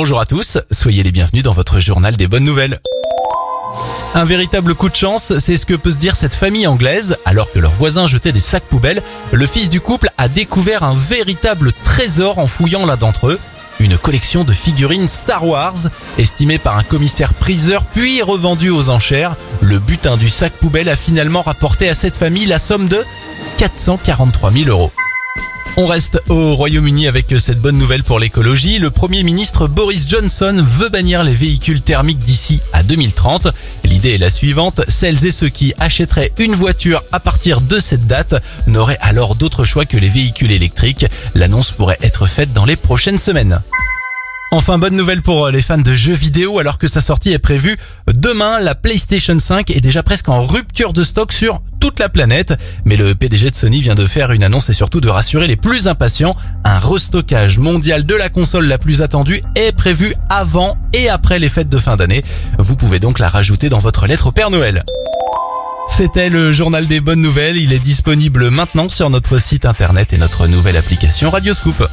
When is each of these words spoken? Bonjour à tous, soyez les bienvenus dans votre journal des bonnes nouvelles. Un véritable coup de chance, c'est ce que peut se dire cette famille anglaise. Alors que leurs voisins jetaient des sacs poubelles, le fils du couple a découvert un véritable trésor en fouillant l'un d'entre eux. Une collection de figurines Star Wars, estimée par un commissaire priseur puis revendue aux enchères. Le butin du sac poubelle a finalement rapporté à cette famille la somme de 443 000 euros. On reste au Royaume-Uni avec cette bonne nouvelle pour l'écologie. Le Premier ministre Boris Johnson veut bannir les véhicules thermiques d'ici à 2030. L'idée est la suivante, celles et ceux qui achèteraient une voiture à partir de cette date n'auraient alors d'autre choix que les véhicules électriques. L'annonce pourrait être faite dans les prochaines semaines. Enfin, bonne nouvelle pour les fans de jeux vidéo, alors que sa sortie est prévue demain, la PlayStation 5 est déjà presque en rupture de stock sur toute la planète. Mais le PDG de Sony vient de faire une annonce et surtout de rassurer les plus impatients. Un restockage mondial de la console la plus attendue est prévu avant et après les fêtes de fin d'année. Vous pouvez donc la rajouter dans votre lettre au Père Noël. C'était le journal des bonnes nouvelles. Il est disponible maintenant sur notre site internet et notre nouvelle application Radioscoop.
Bonjour 0.00 0.20
à 0.20 0.26
tous, 0.26 0.58
soyez 0.70 1.02
les 1.02 1.10
bienvenus 1.10 1.42
dans 1.42 1.52
votre 1.52 1.80
journal 1.80 2.16
des 2.16 2.28
bonnes 2.28 2.44
nouvelles. 2.44 2.80
Un 4.14 4.24
véritable 4.24 4.76
coup 4.76 4.88
de 4.88 4.94
chance, 4.94 5.36
c'est 5.38 5.56
ce 5.56 5.66
que 5.66 5.74
peut 5.74 5.90
se 5.90 5.98
dire 5.98 6.14
cette 6.14 6.36
famille 6.36 6.68
anglaise. 6.68 7.16
Alors 7.24 7.50
que 7.50 7.58
leurs 7.58 7.72
voisins 7.72 8.06
jetaient 8.06 8.30
des 8.30 8.38
sacs 8.38 8.68
poubelles, 8.68 9.02
le 9.32 9.44
fils 9.44 9.68
du 9.68 9.80
couple 9.80 10.10
a 10.16 10.28
découvert 10.28 10.84
un 10.84 10.94
véritable 10.94 11.72
trésor 11.82 12.38
en 12.38 12.46
fouillant 12.46 12.86
l'un 12.86 12.94
d'entre 12.94 13.26
eux. 13.26 13.40
Une 13.80 13.98
collection 13.98 14.44
de 14.44 14.52
figurines 14.52 15.08
Star 15.08 15.44
Wars, 15.44 15.88
estimée 16.16 16.58
par 16.58 16.76
un 16.76 16.84
commissaire 16.84 17.34
priseur 17.34 17.84
puis 17.84 18.22
revendue 18.22 18.70
aux 18.70 18.90
enchères. 18.90 19.34
Le 19.62 19.80
butin 19.80 20.16
du 20.16 20.28
sac 20.28 20.52
poubelle 20.52 20.90
a 20.90 20.94
finalement 20.94 21.42
rapporté 21.42 21.88
à 21.88 21.94
cette 21.94 22.16
famille 22.16 22.46
la 22.46 22.60
somme 22.60 22.88
de 22.88 23.04
443 23.56 24.52
000 24.52 24.70
euros. 24.70 24.92
On 25.80 25.86
reste 25.86 26.20
au 26.28 26.56
Royaume-Uni 26.56 27.06
avec 27.06 27.32
cette 27.38 27.60
bonne 27.60 27.78
nouvelle 27.78 28.02
pour 28.02 28.18
l'écologie. 28.18 28.80
Le 28.80 28.90
Premier 28.90 29.22
ministre 29.22 29.68
Boris 29.68 30.08
Johnson 30.08 30.64
veut 30.66 30.88
bannir 30.88 31.22
les 31.22 31.32
véhicules 31.32 31.82
thermiques 31.82 32.18
d'ici 32.18 32.58
à 32.72 32.82
2030. 32.82 33.46
L'idée 33.84 34.14
est 34.14 34.18
la 34.18 34.28
suivante, 34.28 34.80
celles 34.88 35.24
et 35.24 35.30
ceux 35.30 35.50
qui 35.50 35.74
achèteraient 35.78 36.32
une 36.38 36.56
voiture 36.56 37.04
à 37.12 37.20
partir 37.20 37.60
de 37.60 37.78
cette 37.78 38.08
date 38.08 38.42
n'auraient 38.66 38.98
alors 39.00 39.36
d'autre 39.36 39.62
choix 39.62 39.84
que 39.84 39.96
les 39.96 40.08
véhicules 40.08 40.50
électriques. 40.50 41.06
L'annonce 41.36 41.70
pourrait 41.70 41.98
être 42.02 42.26
faite 42.26 42.52
dans 42.52 42.64
les 42.64 42.74
prochaines 42.74 43.20
semaines. 43.20 43.60
Enfin, 44.50 44.78
bonne 44.78 44.96
nouvelle 44.96 45.22
pour 45.22 45.48
les 45.50 45.60
fans 45.60 45.78
de 45.78 45.94
jeux 45.94 46.12
vidéo, 46.12 46.58
alors 46.58 46.78
que 46.78 46.88
sa 46.88 47.00
sortie 47.00 47.30
est 47.30 47.38
prévue 47.38 47.76
demain, 48.08 48.58
la 48.58 48.74
PlayStation 48.74 49.38
5 49.38 49.70
est 49.70 49.80
déjà 49.80 50.02
presque 50.02 50.28
en 50.28 50.44
rupture 50.44 50.92
de 50.92 51.04
stock 51.04 51.32
sur 51.32 51.60
toute 51.88 52.00
la 52.00 52.10
planète. 52.10 52.52
Mais 52.84 52.96
le 52.96 53.14
PDG 53.14 53.48
de 53.48 53.54
Sony 53.54 53.80
vient 53.80 53.94
de 53.94 54.06
faire 54.06 54.30
une 54.32 54.42
annonce 54.42 54.68
et 54.68 54.74
surtout 54.74 55.00
de 55.00 55.08
rassurer 55.08 55.46
les 55.46 55.56
plus 55.56 55.88
impatients. 55.88 56.36
Un 56.64 56.78
restockage 56.78 57.58
mondial 57.58 58.04
de 58.04 58.14
la 58.14 58.28
console 58.28 58.66
la 58.66 58.76
plus 58.76 59.00
attendue 59.00 59.40
est 59.54 59.72
prévu 59.72 60.14
avant 60.28 60.76
et 60.92 61.08
après 61.08 61.38
les 61.38 61.48
fêtes 61.48 61.70
de 61.70 61.78
fin 61.78 61.96
d'année. 61.96 62.22
Vous 62.58 62.76
pouvez 62.76 63.00
donc 63.00 63.18
la 63.18 63.28
rajouter 63.28 63.70
dans 63.70 63.78
votre 63.78 64.06
lettre 64.06 64.26
au 64.26 64.32
Père 64.32 64.50
Noël. 64.50 64.84
C'était 65.88 66.28
le 66.28 66.52
journal 66.52 66.86
des 66.86 67.00
bonnes 67.00 67.22
nouvelles. 67.22 67.56
Il 67.56 67.72
est 67.72 67.78
disponible 67.78 68.50
maintenant 68.50 68.90
sur 68.90 69.08
notre 69.08 69.38
site 69.38 69.64
internet 69.64 70.12
et 70.12 70.18
notre 70.18 70.46
nouvelle 70.46 70.76
application 70.76 71.30
Radioscoop. 71.30 71.88